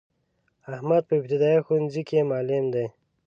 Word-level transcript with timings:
احمد 0.73 1.01
په 1.07 1.13
ابتدایه 1.19 1.59
ښونځی 1.67 2.01
کی 2.09 2.17
معلم 2.29 2.65
دی. 2.73 2.85